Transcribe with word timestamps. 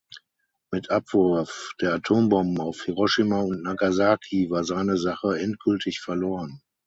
Mit 0.71 0.89
Abwurf 0.89 1.73
der 1.79 1.93
Atombomben 1.93 2.59
auf 2.59 2.81
Hiroshima 2.85 3.41
und 3.41 3.61
Nagasaki 3.61 4.49
war 4.49 4.63
seine 4.63 4.97
Sache 4.97 5.37
endgültig 5.39 5.99
verloren. 6.01 6.63